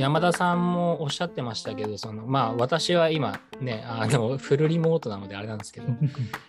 [0.00, 5.88] 山田さんもおっしゃってましたけど、そのまあ私は今ね、あのフルリモートなのであれなんですけど、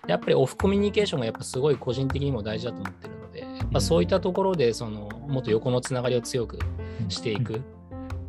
[0.08, 6.60] やっぱりオフコミュニケーションがやっぱすごい個人的にも大事だと思ってるので、やっぱそういったところでそのもっと横のつながりを強く
[7.10, 7.61] していくっ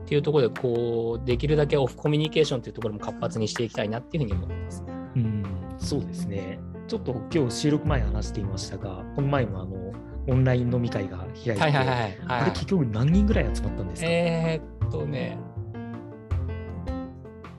[0.07, 4.85] ていうところで、こうできるだけオフコミュニケーションっていうところも活発にしていきたいなっていうふうに思ってます。
[5.15, 5.45] うん、
[5.79, 6.59] そうですね。
[6.89, 9.93] ちょっと今日収録前話していましたが、この前もあの
[10.29, 12.19] オンライン飲み会が開いて、はいはいはいはい。
[12.29, 15.39] あれ結局何人ぐらい集まったんですか、えー、っとね、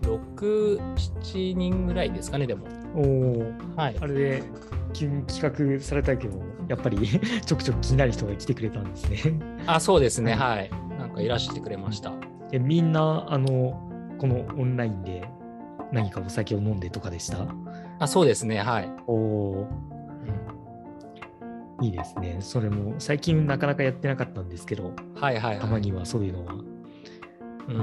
[0.01, 0.77] 6、
[1.23, 2.67] 7人ぐらいですかね、でも。
[2.95, 4.05] おお、はいあ。
[4.05, 4.43] れで
[4.93, 6.97] 企画されたけど、やっぱり
[7.45, 9.39] ちょくちょく気になる人が来てくれたんですね。
[9.65, 10.69] あ、そうですね、はい。
[10.99, 12.13] なんかいらしてくれました。
[12.51, 13.79] えみんなあの
[14.19, 15.27] このオンラインで
[15.91, 17.47] 何かお酒を飲んでとかでした？
[17.99, 18.89] あ、そうですね、はい。
[19.07, 19.67] おお
[21.81, 22.37] いいですね。
[22.39, 25.59] それも最近なかなかやってなかったんですけど、はいはい、はい。
[25.59, 26.53] たまにはそういうのは。
[27.67, 27.77] うん。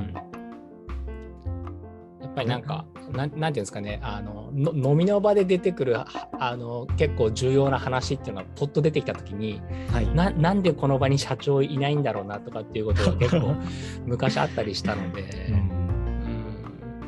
[2.20, 6.06] やっぱりなんか、なんなんていうんですかね、あのの飲みの場で出てくるあ
[6.38, 9.60] あの結構重要な話っていうのがポッと出てきたときに
[9.92, 10.14] はい。
[10.14, 13.54] な、なんでこの場に社長いないんだろうなとかっていうことが 結構
[14.06, 15.54] 昔あったりしたので、うん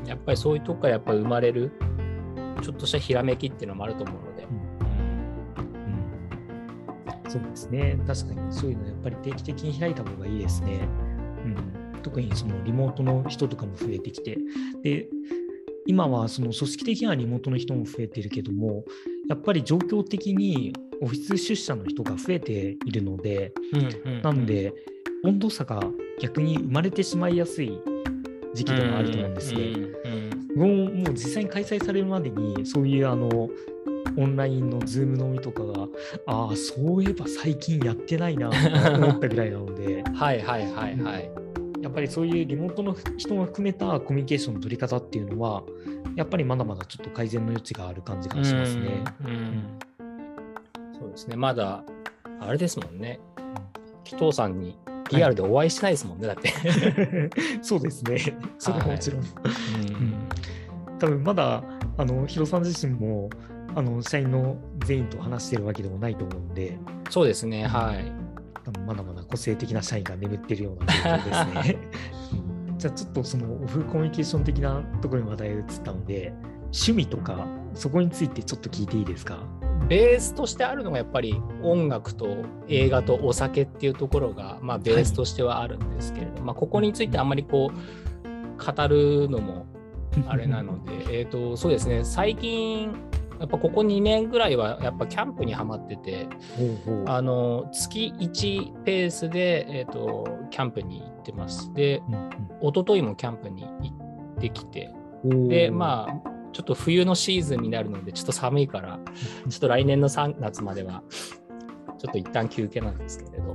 [0.03, 1.73] うん、やっぱりそういうとこからやっぱり生まれる
[2.62, 4.73] ちょっとしたひらめきっていうのもあると思うので、うん
[7.33, 7.98] そうですね。
[8.06, 10.87] 確かにそういうのやっぱり定期的に開いた方がいいですね。
[12.03, 14.39] うん、特にそのリモートの人とかも増えてきて。
[14.83, 15.08] で、
[15.86, 18.84] 今はその組織的にはリモートの人も増えてるけども、
[19.28, 24.72] やっぱり状況的にオフィス出社の人が増えているので、うんうんなんで
[25.25, 25.81] 温度差が
[26.20, 27.78] 逆に生まれてしまいやすい
[28.55, 29.61] 時期でもあると思うんですね。
[29.61, 33.48] うんうんもうもう実際に開催されるまでにそういうあの
[34.19, 35.89] オンラインのズーム飲みとかが
[36.27, 41.41] ああそういえば最近やってないなと思ったぐらいなので はいはいはいはい。
[41.83, 45.62] やっぱりそういうリモートの人も含めたコミュニケーションの取り方っていうのは
[46.15, 49.04] やっぱりまだまだちょっと改善の余地がある感じがしますね。
[49.20, 49.78] うんうん
[50.98, 51.82] そうですね、まだ、
[52.41, 53.19] あれですもんね。
[54.04, 54.78] 紀藤さんに
[55.10, 56.53] リアルでお会いしてないですもんね、だって。
[57.60, 58.19] そうですね。
[58.56, 59.20] それはもちろん。
[59.20, 59.26] うん
[61.00, 61.64] 多分まだ
[61.97, 63.28] あのヒロさん自身も
[63.75, 64.56] あの社員の
[64.87, 66.78] 全員と話してるわけでもないと思うんで
[67.10, 68.12] そうですね、はい。
[68.64, 71.00] 多分まだまだ個性的な社員が眠ってるような状
[71.31, 71.78] 況ですね。
[72.69, 72.78] うん。
[72.78, 76.32] じゃあちょっとそのオフコミュニケーション的なところに話題が移ったので
[76.66, 79.38] 趣味とかそこについてちょっと聞いていいですか？
[79.88, 82.37] ベースとしてあるのがやっぱり音楽と
[82.69, 89.66] 映画とお酒っていうところが、まあ、ベースとしてはあるんですけれど、まあ、ここについてあんまりこう語るのも
[90.28, 92.04] あれなので えーとそうですね。
[92.04, 92.93] 最近
[93.42, 97.04] やっぱここ2年ぐらいはやっぱキャンプにはまっててほうほう。
[97.08, 101.75] あの月1ペースで、えー、とキャンプに行ってます。
[101.75, 102.02] で
[102.62, 103.92] 一昨日もキャンプに行
[104.36, 104.86] ってきて。
[105.25, 108.98] うんうんでまあちょっと冬のシーズンになるのでちょっと寒いから
[109.48, 111.02] ちょっと来年の3月までは
[111.97, 113.54] ちょっと一旦休憩なんですけれど、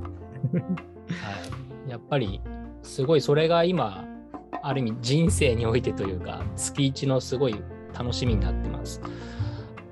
[1.86, 2.40] い、やっぱり
[2.82, 4.04] すごいそれが今
[4.62, 7.54] ある意味人生においてというか月一のすごい
[7.96, 9.00] 楽しみになってます。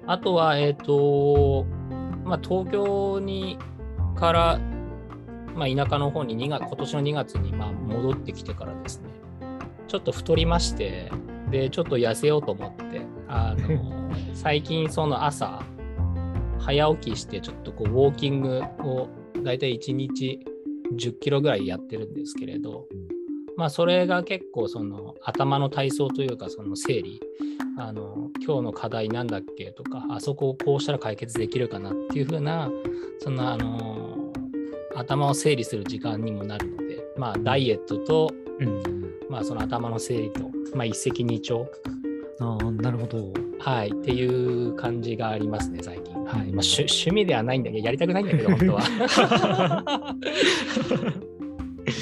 [0.06, 1.66] あとはえっ、と
[2.24, 3.58] まあ東京に
[4.16, 4.58] から、
[5.54, 9.10] まあ、田舎の方に2月今年の2月にまあ戻ってきてからですね。
[9.88, 11.12] ちょっと太りまして
[11.50, 15.62] でちょっと痩せようと思ってあの 最近その朝
[16.58, 19.08] 早起きしてちょっとこうウォーキングを
[19.44, 20.44] だいたい1日
[20.92, 22.86] 10キロぐらいやってるんですけれど、
[23.56, 27.20] まあそれが結構その頭の体操というかその整理
[27.78, 32.70] あの今日の課題なんだっけとかあそこをこうしたら解決できるかなっていう風な
[33.18, 34.32] そのあの
[34.94, 38.30] 頭を整理する時間にもなるのでまあダイエットと
[38.60, 38.82] うん
[39.28, 40.42] まあその頭の整理と、
[40.74, 41.64] まあ、一石二鳥
[42.40, 43.32] ああなるほど。
[43.58, 46.14] はい、っていう感じがありますね、最近。
[46.14, 50.14] はいまあ、趣趣味ではないんだけど、やりたくないんだけど、本当は。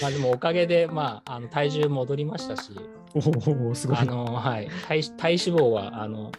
[0.04, 2.72] まあでもおかげで、まあ、あの体重戻りましたし、
[3.14, 3.96] おおすごい。
[3.96, 6.30] あのはい、体体脂肪はあの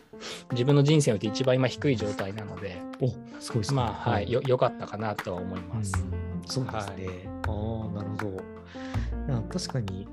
[0.52, 3.08] 自分の人生において一番今低い状態なので、お
[3.40, 5.94] すごいですねまあはい、よよかったかなとは思います。
[5.98, 7.28] うんそうですね。
[7.48, 7.54] ああ、
[7.98, 8.30] なるほど。
[8.30, 10.08] いや確かに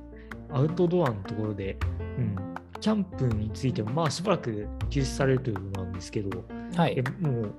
[0.50, 1.76] アウトドアのところで、
[2.16, 2.36] うん、
[2.80, 6.42] キャンプについても、まあしばらく休止されるということなんですけど、
[6.74, 7.54] はいえ、もう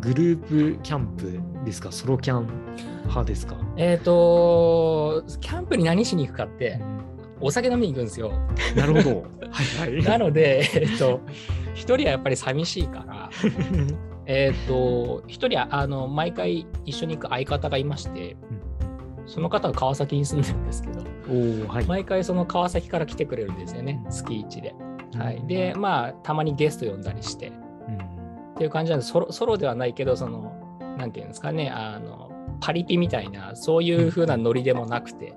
[0.00, 2.48] グループキャンプですか、ソロキャン
[3.02, 3.56] 派ですか？
[3.76, 7.00] えっ、と、キャンプに何しに行くかってう、ん
[7.42, 8.32] お酒飲みに行くんですよ。
[8.76, 9.22] なるほど。
[9.50, 10.02] はいはい。
[10.02, 11.20] なので、えっ、と、
[11.74, 13.30] 一人はやっぱり寂しいから、
[14.26, 18.36] えっ、と、一人はあの毎回一緒に行く相方がいまして、
[19.26, 21.00] その方は川崎に住んでるんですけど、
[21.30, 21.84] おおはい。
[21.86, 24.74] 毎回その川崎から来てくれるんですよね、月1で。
[25.16, 27.69] はい、で、まあ、たまにゲスト呼んだりして、うん
[28.60, 30.52] っていう感じなんでソロソロではないけどその
[30.98, 32.30] なんていうんですかねあの
[32.60, 35.32] パリピみたいなそういう風なノリでもなくて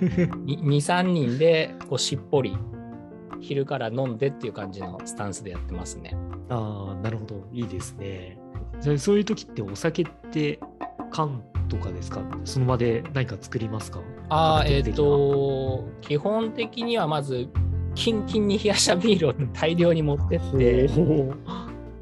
[0.00, 2.58] 23人でこうしっぽり
[3.40, 6.16] 昼から飲んでっていう感じのスタンスでやってますね。
[6.48, 7.46] ああ、なるほど。
[7.52, 8.36] いいですね。
[8.98, 10.58] そういう時ってお酒って
[11.12, 12.22] 缶とかですか？
[12.44, 14.00] その場で何か作りますか？
[14.30, 17.48] あーえっ、カクテル的なと基本的にはまず
[17.94, 21.32] キンキンに冷やしたビールを大量に持ってってほ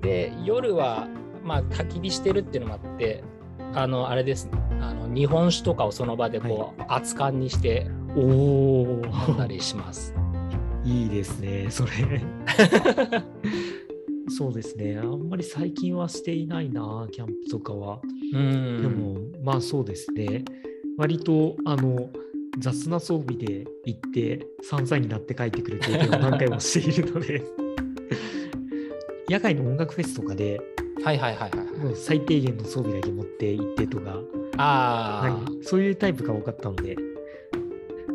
[0.05, 1.09] で夜は
[1.43, 3.25] まあ焚き火してるっていうのもあって
[3.73, 4.53] あのあれですね。
[4.81, 10.15] あの日本酒とかをその場でこう、熱燗にしてお飲んだりします。
[10.85, 11.91] いいですね、それ。
[14.29, 18.01] そうですね、あんまり最近はしていないな、キャンプとかは。
[18.33, 18.83] うん。
[18.83, 20.45] でも、まあそうですね、
[20.99, 22.11] 割とあの
[22.59, 27.43] 雑な装備で行って、散々になって帰ってくる経験を何回もしているので、
[29.29, 30.61] 野外の音楽フェスとかで、
[31.05, 31.79] はいはいはいはい。
[31.79, 34.19] もう最低限の装備だけ持って行ってとか、
[34.59, 36.97] ああ、はい、そういうタイプが多かったので、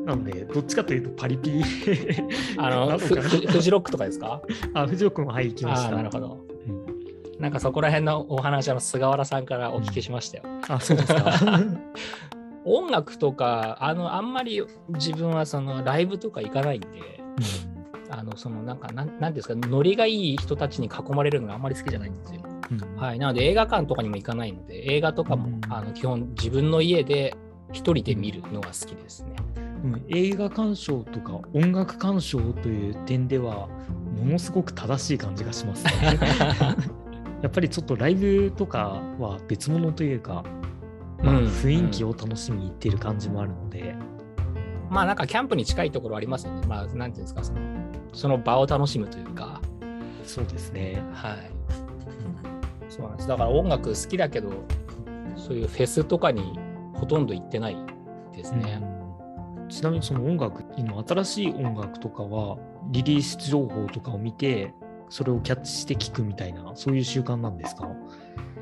[0.06, 1.62] なので、どっちかというとパリピ
[2.58, 4.42] あのなのかなフフフジロックとかですか？
[4.74, 5.96] あ、藤尾君は、はい、行きましああ、た。
[5.98, 6.38] なるほど。
[6.68, 6.80] うん
[7.40, 10.44] なんかそこら辺のお話は菅原さんからお聞きしましたよ。
[10.68, 11.32] あ、そうですか。
[12.66, 16.88] 音楽とか、あの、あんまり自分はそのライブとか行かないんで、
[18.10, 22.42] あの、そのなんか、なんなんですか、ノリがいい人たちに囲まれるのがあんまり好きじゃないんですよ。
[22.72, 23.20] うんはい。
[23.20, 27.36] なので映画館とかにも行かないので、映画とかも、うんあの基本自分の家で
[27.72, 29.32] 一人で見るのが好きですね。
[29.84, 33.70] うん映画鑑賞とか音楽鑑賞という点では
[34.18, 36.20] ものすごく正しい感じがしますね。
[37.42, 40.44] やっぱりちょっとライブとかは別物というか、
[41.24, 43.96] まあうん雰囲気を楽しみに行っている感じもあるので、
[44.90, 46.68] まあなんかキャンプに近いところありますよね。
[46.68, 47.60] まあなんていうんですか、その
[48.14, 49.62] その場を楽しむというか。
[50.24, 51.02] そうですね。
[51.14, 51.52] はい。
[52.90, 53.28] そうなんです。
[53.28, 54.50] だから音楽好きだけど、
[55.36, 56.60] そういうフェスとかに
[56.96, 57.78] ほとんど行ってない
[58.36, 58.80] ですね。
[58.82, 59.00] うん
[59.70, 62.58] ちなみにその音楽、今新しい音楽とかは
[62.88, 64.74] リリース情報とかを見て、
[65.10, 67.88] それをキャッチして聞くみたいな、そういう習慣なんですか？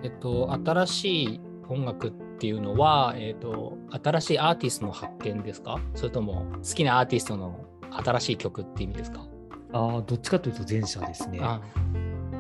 [0.04, 5.80] えっと、新しい音楽っていうのは、えっと、新しいアーティストの発見ですか？
[5.96, 9.26] それとも好きなアーティストの新しい曲って意味ですか？
[9.74, 11.40] ああ、どっちかというと前者ですね。
[11.42, 11.62] あ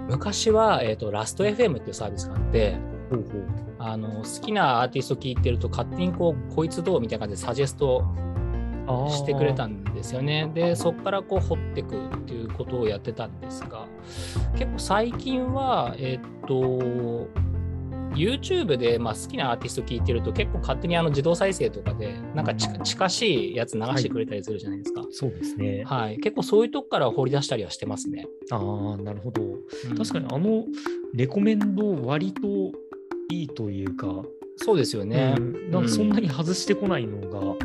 [0.09, 2.77] 昔は、えっと、ラスト FM っていうサービスがあって、
[3.09, 3.45] ほうほう
[3.79, 8.03] あの好きなアーティスト聴いてると勝手にこうこいつどうみたいな感じでサジェスト
[9.09, 10.49] してくれたんですよね。
[10.53, 13.85] でそこからこう掘っていくっていうことをやってたんですが
[14.57, 17.27] 結構最近はえっと
[18.17, 25.05] YouTube でまあ好きなアーティスト聴いてると結構勝手にあの自動再生とかでなんか近近しいやつ流してくれたりするじゃないですか。
[25.11, 25.83] そうですね。
[25.85, 28.27] はい、結構そういうとこから掘り出したりはしてますね。
[28.51, 29.43] ああ、なるほど。
[29.43, 30.65] うん確かにあの
[31.13, 32.47] レコメンド割と
[33.31, 34.23] いいというか、
[34.57, 35.35] そうですよね。
[35.37, 37.55] うんなんかそんなに外してこないのが、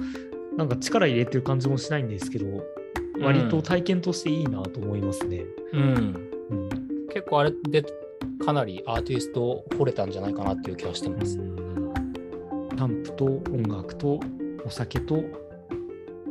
[0.57, 2.47] なんか力入れてる感じもしないんですけど、
[3.21, 5.45] 割と体験としていいなと思いますね。
[5.73, 5.83] うん
[6.51, 6.69] うん
[7.09, 7.85] 結構あれで
[8.45, 11.37] かなりアーティスト掘れたんじゃないかなっていう気はしてます。
[11.37, 14.21] キャンプと音楽と
[14.67, 15.23] お酒と、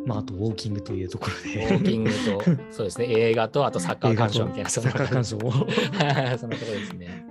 [0.06, 1.68] まあ、あとウォーキングというところウで。
[1.68, 2.16] ォーキングと、
[2.72, 5.52] そうですね、映画と、あとサッカー鑑賞みたいな、サッカー鑑賞を。
[6.38, 7.26] そのところですね。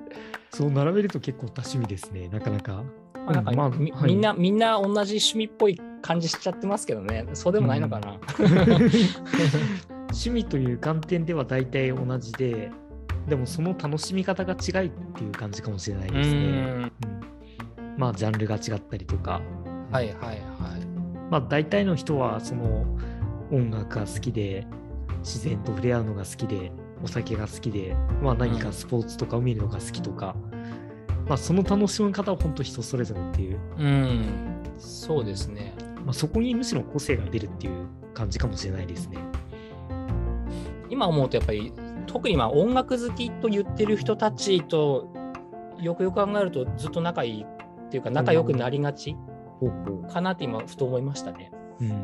[0.51, 2.85] そう並べると結構多趣味ですね、なかなか。
[3.15, 8.19] まあなんか、まあみはいみんな、みんな同じ趣味っぽい感じしちゃってますけどね、そうでもないのかな。
[10.11, 12.71] 趣味という観点では大体同じで、
[13.29, 16.39] でもその楽しみ方が違いっていう感じかもしれないですね。
[16.39, 16.43] う
[16.87, 16.93] ん
[18.01, 19.43] まあ、ジャンルが違ったりとか。
[19.93, 20.41] はいはいはい。
[21.31, 22.87] まあ、大体の人はその
[23.51, 24.67] 音楽が好きで、
[25.19, 26.73] 自然と触れ合うのが好きで、
[27.03, 30.35] お酒が好きで、まあ、何かスポーツとかを見るのが好きとか、
[31.29, 34.29] まあ、その楽しみ方は本当人それぞれっていう、うん、
[34.79, 35.75] そうですね。
[36.05, 39.19] まあ、そこにむしろ個性が出るっていう感じかもしれないですね。
[40.89, 41.73] 今思うとやっぱり
[42.07, 45.13] 特にまあ音楽好きと言ってる人たちと
[45.81, 49.17] よくよく考えるとずっと仲いいっていうか仲良くなりがち
[50.13, 51.51] かなって今ふと思いましたね。
[51.81, 51.89] うん。
[51.89, 51.95] や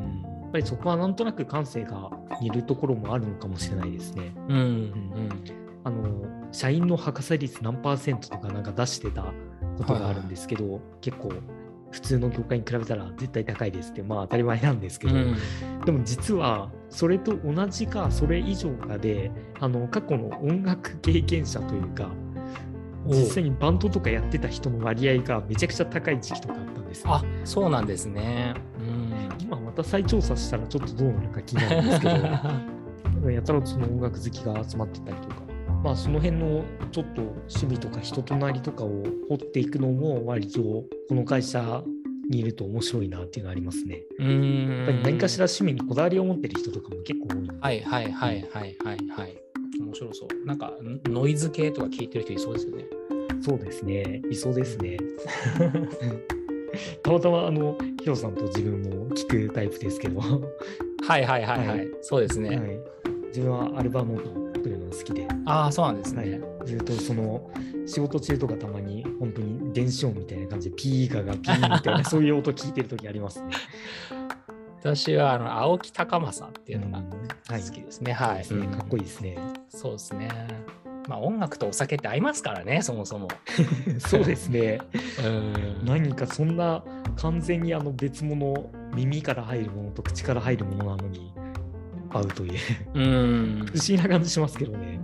[0.48, 2.10] っぱりそこはなんとなく感性が
[2.40, 4.32] 似るところもあるのかもしれないですね。
[4.48, 4.56] うん。
[4.56, 5.28] うん。
[5.84, 9.32] あの社員の博士率何パーセントとかなんか出してた
[9.76, 11.32] ことがあるんですけど、結構
[11.90, 15.36] 普通の業界に比べたら絶対高いですってまあ当たり前なんですけど、うん。
[15.84, 22.10] でも実はそれと同じかそれ以上かであの過去の音楽経験者というか
[23.06, 27.14] 実際にバンドとかやってた人の割合がめちゃくちゃ高い時期とかあったんですよ。
[27.14, 28.54] あそうなんですね。
[28.78, 29.28] うん。
[29.40, 32.14] 今また再調査したらちょっとどうなるか気になるんですけど。
[33.30, 35.45] やたらその音楽好きが集まってたりとか
[35.83, 41.83] まあその辺のちょっと趣味とか人となりとかを掘っていくのも割とこの会社
[42.28, 44.02] にいると面白いなっていうのがありますね。
[44.18, 47.50] うーんやっぱり何かしら趣味にこだわりを持ってる人とかも結構多い。
[47.61, 49.37] はいはいはいはいはいはい。
[49.80, 50.47] 面白そう。
[50.47, 52.85] なんかんノイズ系とか聞いてる人いそうですよね。
[53.40, 54.23] そうですね。
[54.30, 54.97] いそうですね。
[57.02, 60.40] たまたまあのヒロさんと自分も聞くタイプですけど、は
[61.06, 61.68] はいはいはいはい。
[61.68, 62.49] はいそうですね。
[62.54, 67.50] い、自分はアルバムを作るのが好きで、ああ、そうなんですはいね。、ずっとその
[67.87, 73.50] 仕事中とかたまに本当に電子音みたいな感じでピーガがピーみたいな そういう音聞いてる時ありますね。
[74.80, 78.12] 私はあの青木高政っていうのがうん好きですね。
[78.12, 78.44] はい。
[78.44, 79.38] そうですねうんかっこいいですね。
[79.68, 80.28] そうですね。
[81.08, 83.28] まあ音楽とお酒って合いますからね、そもそも。
[83.99, 84.80] そうですね。
[85.25, 86.82] うん何かそんな
[87.16, 91.32] 完全にあの別物、耳から入るものと口から入るものなのに
[92.16, 92.58] 合うという
[92.94, 95.00] うん不思議な感じしますけどね。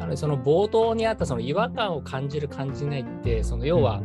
[0.00, 4.00] あのその冒頭にあったその違和感を感じる感じないってその要は、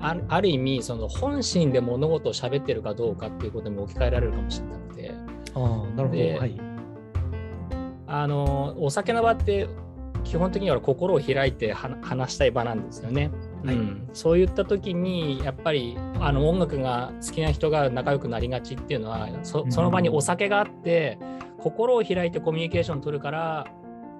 [0.00, 5.14] あある意味その本心で物事を喋ってるかどうかっていうことにも置き換えられるかもしれなくて
[5.54, 6.20] うん、ああ、なるほど。
[6.20, 6.60] ではい。
[8.08, 9.68] あのお酒の場って
[10.24, 13.30] 基本的には心を開いては話したい場なんですよね。
[13.66, 21.18] はいうん、そういった時にやっぱりあの音楽が好きな人が仲良くなりがちっていうのはそその場にお酒があって
[21.58, 23.66] 心を開いてコミュニケーション取るから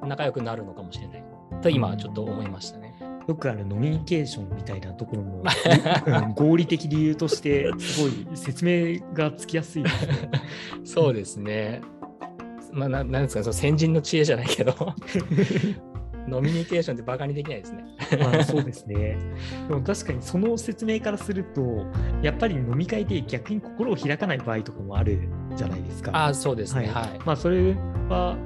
[0.03, 1.25] 仲良くなるのかもしれない
[1.63, 2.95] と今はちょっと思いましたね。
[3.27, 5.43] よくあるノミニケーションみたいなところも、
[6.07, 10.31] うん合理的理由としてすごい説明がつきやすいですね。
[10.85, 11.81] そうですね。
[12.73, 14.75] まあ、ななんですかその先人の知恵じゃないけど
[16.29, 17.85] ノミニケーションってバカにできないですね。
[18.21, 19.19] まあそうですね。
[19.69, 21.87] でも確かにその説明からすると、
[22.23, 26.11] やっぱり飲み会で逆に心を開かない場合とかもあるじゃないですか。
[26.13, 26.89] ああそうですね。
[26.89, 27.19] ははいい。
[27.25, 27.75] まあそれ
[28.09, 28.37] は、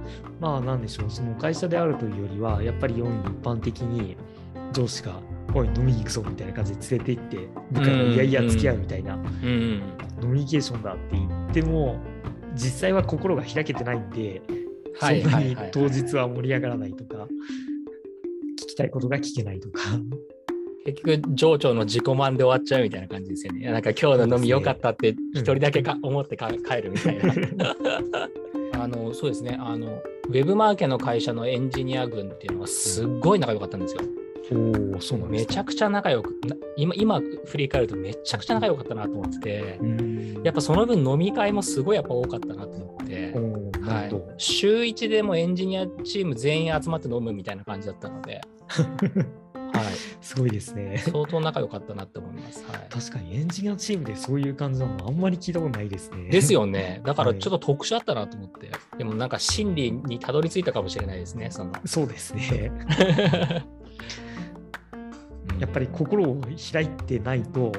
[0.41, 4.17] まあなんでしょう、その会社であるというよりは、やっぱり世に一般的に
[4.73, 5.21] 上司が、
[5.55, 9.83] おい、飲みに行くぞみたいな感じで連れて行って、部下がいやいや付き合うみたいな、うん。
[10.23, 11.99] 飲みニケーションだって言っても、
[12.55, 14.43] 実際は心が開けてないんで、
[14.99, 17.27] はいそんなにはいはいはい当日は盛り上がらないとか、聞
[18.71, 19.83] きたいことが聞けないとか。
[20.85, 23.71] 結局、情緒の自己満で終わっちゃうみたいな感じですよね。
[23.71, 27.19] なんか今日の飲み良かったって一人だけか思ってか帰るみたい
[27.57, 27.77] な。
[28.83, 34.01] あのそうですねあの、ウェブマーケの会社のエンジニア軍っていうのはすっごい仲良かったんですよ。
[34.53, 35.31] おお、そうなん。
[35.31, 43.33] めちゃくちゃ仲良く、な今今振り返るとめちゃくちゃ仲良かったなと思ってて、うんやっぱその分飲み会もすごいやっぱ多かったなと思って
[43.83, 48.41] はい週1でもエンジニアチーム全員集まって飲むみたいな感じだったので、
[49.73, 49.85] はい、
[50.21, 50.99] すごいですね。
[50.99, 52.65] 相当仲良かったなって思います。
[52.67, 56.29] はい、確かにエンジニアチームでそういう感じなのあんまり聞いたことないですね。
[56.31, 56.53] です。
[56.53, 57.01] よね。
[57.05, 58.71] だからはいちょっと特殊だったなと思って。
[58.99, 61.51] でもなんか真理にたどり着いたかもしれないですね。
[61.51, 62.73] そのそうですね。
[65.61, 66.41] やっぱり心を
[66.73, 67.73] 開いてないと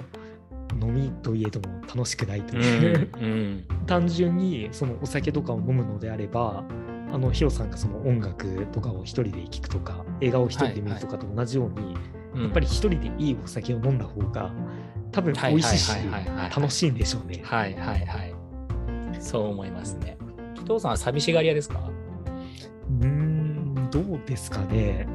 [0.81, 6.63] 飲みといえども楽しくないとうん、いう、うん、 単純にそのお酒とかを飲むのであれば
[7.11, 11.95] あのヒロさんがその音楽とかを一人で聴くとか映画を一人で見るとかと同じように、うん
[12.33, 14.53] やっぱり一人でいいお酒を飲んだ方が
[15.11, 17.41] 多分美味しいしはいはいはいはいはい楽しいんでしょうね。
[17.43, 18.33] はいはいはい。
[19.19, 20.17] そう思いますね。
[20.55, 21.91] 紀藤さんは寂しがり屋ですか？
[23.01, 25.05] うーんどうですかね。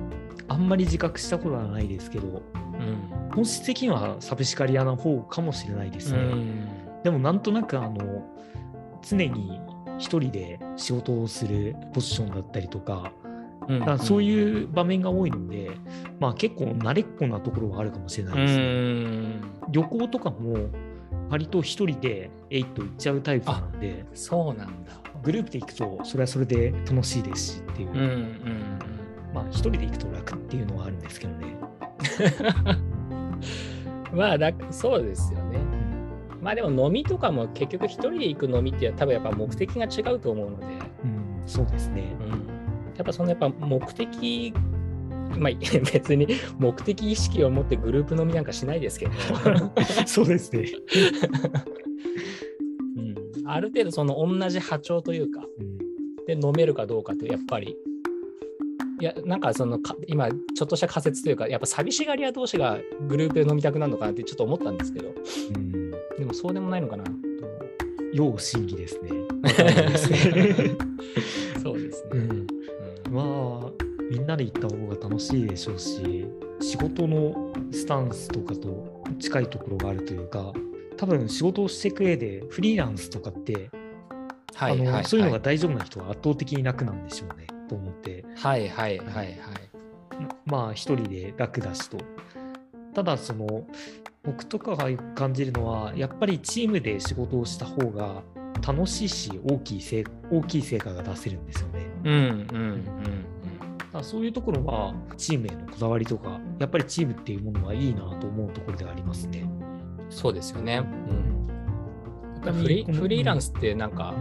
[0.57, 3.31] あんまり自覚したことはないですけどうん。
[3.35, 6.19] 本質的には寂しがり屋な方かもしれないですね。
[6.19, 6.69] うん
[7.05, 8.25] でもなんとなくあの
[9.01, 9.61] 常に
[9.99, 13.13] 一人で仕事をするポジションだったりとか、
[13.69, 15.71] うんだそういう場面が多いので、
[16.19, 18.63] まあ結構慣れっこなところはあるかもしれなういですね。
[18.65, 19.41] ん。
[19.71, 20.69] 旅行とかも
[21.29, 24.93] 割と一人でえいっと行っちゃうタイプなんで、そうなんだ。
[25.23, 28.96] グループで行くとそれはそれで楽しいですしっていう、うんうん
[29.37, 31.59] まあ一人で行くと楽っていうのはあるんですけどね。
[34.13, 34.19] うん。
[34.19, 35.59] まあだ、そうですよね。
[36.41, 40.67] まあでも飲みとかも結局一人で行く飲みって多分やっぱ目的が違うと思うので、
[41.05, 42.17] うん、そうですね。
[42.19, 42.31] うん、
[42.97, 44.55] やっぱそのやっぱ目的、
[45.37, 45.53] まあ
[45.93, 46.29] 別に
[46.59, 49.13] 目的意識を持ってグループ飲みなんかしないですけど、
[50.07, 50.65] そうですね。
[52.97, 53.01] う
[53.43, 55.77] ん、ある程度その同じ波長というか、うん
[56.27, 57.77] で飲めるかどうかってやっぱり、
[59.01, 65.13] いや、なんかそのか今ちょっとした仮説というか、やっぱ寂しがり屋同士がグループで飲みたくなるのかなってちょっと思ったんですけど、
[65.55, 67.11] うんでもそうでもないのかなと。
[68.13, 69.11] 要審議ですね。
[71.63, 72.11] そうですね。
[72.13, 72.47] うんうん
[73.11, 73.71] まあ
[74.11, 76.27] みんなで行った方が楽しいでしょうし
[76.61, 80.53] 仕事のスタンスとかと近いところがあるというか
[80.97, 83.71] 多分仕事をしていく上でフリーランスとかって、
[84.55, 88.25] はいあのはいそういうのが大丈夫な人は圧倒的に楽なんでしょうねと思って。
[88.37, 89.37] はいはいはいはい。
[90.45, 91.99] まあ一人で楽だしと。
[92.95, 93.67] ただその
[94.25, 98.23] 僕とかが感じるのはやっぱりチームで仕事をした方が
[98.67, 101.87] 楽しいし大きい成大きい成果が出せるんですよね。
[102.05, 109.49] うんうんうんそういうところはチームへのこだわりとかやっぱりチームっていうものはいいなと思うところではありますね。
[109.61, 109.67] うん
[110.11, 110.83] そうですよね、
[112.45, 114.15] うん、フリフリーランスってなんか、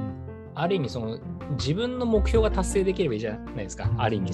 [0.56, 1.20] ある意味その
[1.52, 4.32] 自分の目標が達成できればいいじゃないですか、ある意味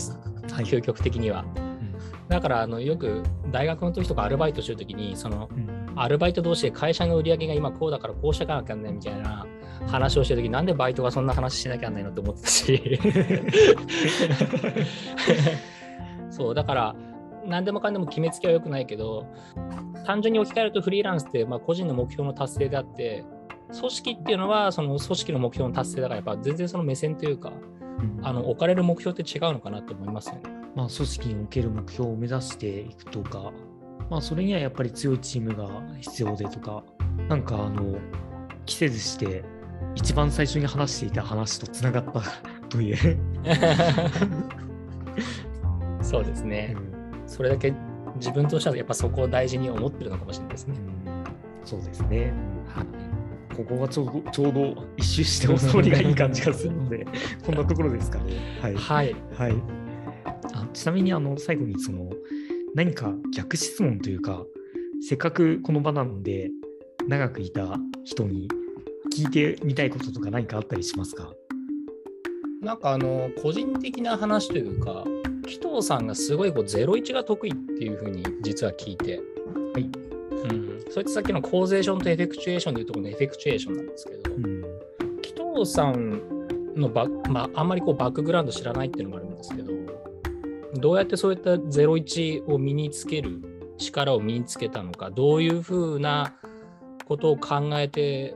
[0.52, 0.66] はい。
[0.66, 1.46] 究極的には。
[1.56, 1.96] うん。
[2.30, 5.82] だからあのよく大学の時とかアルバイトしてる時にそのうん。
[5.96, 9.46] アルバイト同士で会社の売り上げが今こうだからこうしていかなきゃなんないみたいな
[9.88, 13.00] 話をしてる時なんでバイトがそんな話しなきゃなんないのって思ってたし。
[16.30, 16.96] そうだから
[17.46, 19.26] 何でもかんでも決めつけは良くないけど
[20.06, 23.26] 単純に置き換えるとフリーランスってまあ個人の目標の達成であって
[23.78, 27.54] 組織っていうのはその組織の目標の達成だからやっぱ全然その目線というか
[28.00, 30.42] うんあの置かれる目標って違うのかなと思いますよね。
[30.76, 33.52] まあ、組織における目標を目指していくとか、
[34.10, 35.68] まあ、それにはやっぱり強いチームが
[36.00, 36.84] 必要でとか、
[37.28, 38.00] なんかあの、
[38.66, 39.44] 期せずして、
[39.96, 42.22] 一番最初に話していた話とつながった
[42.70, 43.18] という、
[46.02, 46.76] そうですね。
[47.28, 47.74] それだけ
[48.16, 50.76] 自分としてはやっぱそこを大事に思ってるのかもしれないですね。
[51.66, 52.34] そうですね。
[52.68, 53.11] はい
[53.64, 57.06] ここがちょうどちょうど一周してお通りがいい感じがするので、
[57.46, 58.34] こんなところですかね。
[58.62, 58.76] はい。
[58.76, 59.16] はい。
[59.38, 59.56] はい、
[60.54, 62.10] あちなみにあの最後にその
[62.76, 64.46] 何か逆質問というか
[65.02, 66.52] せっかくこの場なので
[67.08, 68.48] 長くいた人に
[69.16, 71.34] 聞いてみたいこととか何かあったりしますか？
[72.62, 75.04] なんかあの個人的な話というか、
[75.48, 79.20] 紀藤さんがすごいこう01が得意っていうふうに実は聞いて、
[79.74, 80.11] はい。
[80.44, 84.62] うん、それってさっきのコーゼーションとエフェクチュエーションでいうところのエフェクチュエーションなんですけど、うん。
[85.22, 86.22] 紀藤さん
[86.76, 89.72] のバ,、まあ、あんまりこうバックグラウンド知らないっていうのもあるんですけど、
[90.76, 93.42] どうやってそういった01を身につける
[93.78, 96.34] 力を身につけたのか、どういうふうな
[97.06, 98.36] ことを考えて、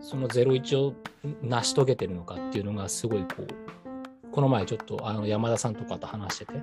[0.00, 0.94] その01を
[1.42, 6.54] 成し遂げてるのかっていうのがすごいこう、この前ちょっとあの山田さんとかと話してて、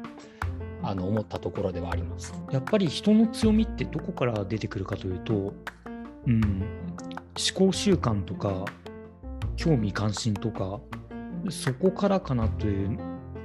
[0.84, 2.34] あの思ったところではあります。
[2.52, 5.54] やっぱり人の強みってどこから出てくるかというと、
[6.28, 8.65] うん、思考習慣とか
[9.56, 10.80] 興味関心とか
[11.50, 12.98] そこからかなという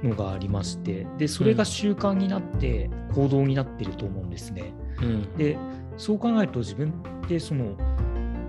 [0.03, 4.73] のがありましてでそれが習慣になって行動になってると思うんですね。
[5.01, 5.57] うん、で
[5.97, 6.93] そう考えると自分
[7.25, 7.75] ってその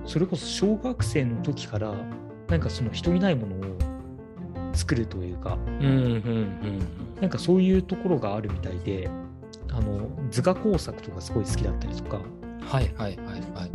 [0.04, 1.94] それこそ小学生の時から
[2.48, 3.76] なんかその人いないものを
[4.72, 7.09] 作るというかうん、うん、うん。
[7.20, 9.10] なんかそういうところがあるみたいで
[9.70, 12.20] あの図画工作とかすごい好きだったりとか
[12.62, 13.70] はいはいはいはい。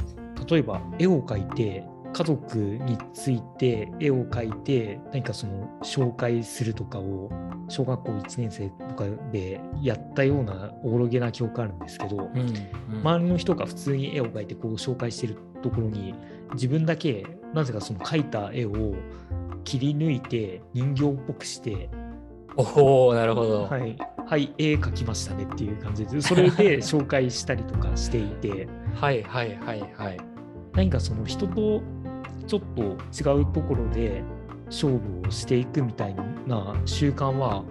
[0.49, 7.29] 例えば絵を描いて家族について絵を描いて何かその紹介するとかを
[7.67, 9.03] 小学校1年生とか
[9.34, 16.15] でやったようなおぼろげな記憶あるんですけど、うん、うん周りの人が普通に絵を描いてこう紹介してるところに
[16.53, 18.95] 自分だけなぜかその描いた絵を
[19.65, 21.89] 切り抜いて人形っぽくして
[22.57, 23.63] おおなるほど。
[23.63, 30.17] はい、はい、絵描きましたねっていう感じでそれで紹介したりとかしていて はいはいはいはい。
[30.73, 31.81] 何かその人と
[32.47, 34.23] ちょっと違うところで
[34.67, 36.15] 勝負をしていくみたい
[36.47, 37.63] な習慣は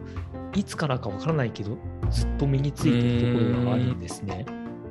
[0.55, 1.77] いつからかわからないけど
[2.11, 4.47] ずっと身についているところがあるんですね。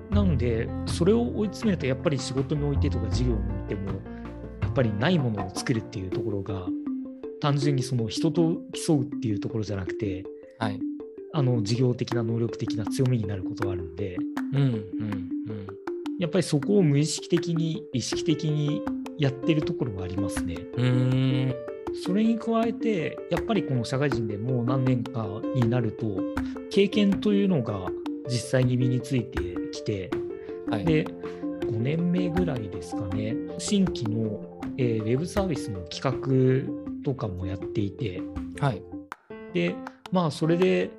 [0.10, 4.00] なのでそれを追い詰めるとやっぱり仕事においてとか事業においても
[4.62, 6.68] やっぱりないものを作るっていうところが
[7.44, 10.24] 単純にその人と競うっていうところじゃなくて
[10.60, 10.80] はい。
[11.36, 14.16] あの事業的な能力的な強みになることがあるんで
[14.54, 15.68] うんうんうん。
[16.20, 18.82] やっぱりそこを無意識的に意識的に
[19.18, 20.56] やってるところがありますね。
[20.78, 20.86] うー
[21.50, 21.56] ん。
[22.06, 26.06] それに加えてやっぱりこの社会人でもう何年かになると
[26.72, 27.90] 経験というのが
[28.30, 29.40] 実際に身について
[29.74, 30.10] きて
[30.70, 30.86] はい。
[30.86, 38.22] で5年目ぐらいですかね新規の、えーウェブサービスの企画とかもやっていて
[38.60, 38.82] はい。
[39.54, 39.76] で
[40.12, 40.92] まあそれで、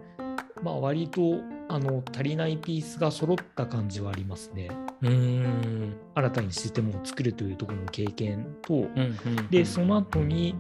[0.63, 4.69] まあ、割とあの足りないピースが揃った感じはありますね。
[5.03, 5.97] うーん。
[6.15, 9.51] 新たにシステムを作るというところの経験と、うんうん。
[9.51, 10.55] でその後に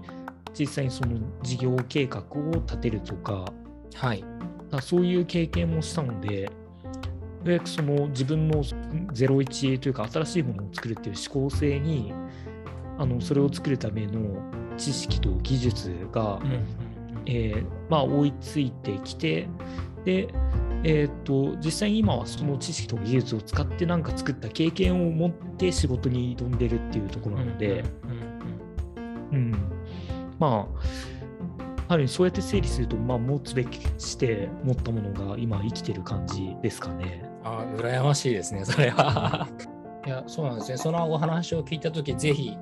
[0.58, 3.44] 実際にその事業計画を立てるとか
[3.94, 4.24] はい。
[4.72, 6.50] あそういう経験もしたので
[7.44, 12.12] でその自分の01というか新しいものを作るっていう思考性に
[12.98, 14.42] あのそれを作るための
[14.76, 16.64] 知識と技術が、うんうん
[17.26, 19.48] えーまあ、追いついてきて
[20.04, 20.28] で
[20.86, 27.82] えー、と実際に今はその知識とか技術を使ってなんか作った経験を持って仕事に挑んでるっていうところなので、
[29.30, 29.72] うん、うん、
[30.38, 37.28] まあある意味そうやって整理すると、まあ、持つべきして持ったものが今生きてる感じですかね。
[37.44, 39.46] ああ、羨ましいですね、それは。
[40.06, 40.78] いや、そうなんですね。
[40.78, 42.56] そのお話を聞いたとき、ぜひ、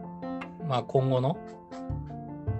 [0.68, 1.38] まあ、今後の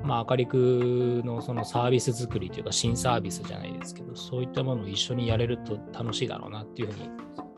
[0.05, 7.11] まあ、あかりくのそのサービス作りというか新サービスじゃないですけど、そういったものを一緒にやれると楽しいだろうなっていうふうに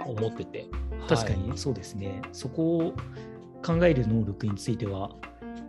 [0.07, 0.69] 思ってて。
[1.09, 2.09] 確かにそうですね。
[2.09, 2.95] はい、そこを
[3.65, 5.11] 考える能力については、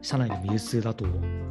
[0.01, 1.05] 社内でも有数だと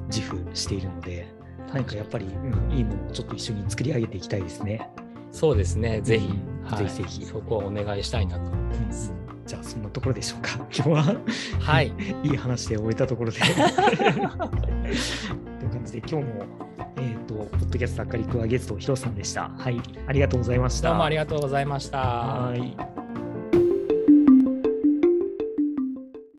[0.07, 1.27] 自負しているので、
[1.73, 4.91] 何かやっぱり、うん、いいものをちょっと一緒に作り上げていきたいですね。
[5.33, 7.25] そうですね、ぜひ、うんはい、ぜひぜひ。
[7.27, 9.13] そこはお願いしたいなと思います。
[9.13, 10.57] うんじゃあそんなところでしょうか。
[10.75, 11.17] 今日は
[11.61, 11.93] はい、
[12.25, 13.55] いい話で終えたところで という
[15.71, 16.47] 感じで今日も
[16.97, 19.51] えっ、ー、とポッドキャスト明かりくはゲストヒロさんでした。
[19.57, 20.89] はい、ありがとうございました。
[20.89, 21.99] どうもありがとうございました。
[21.99, 22.94] はい。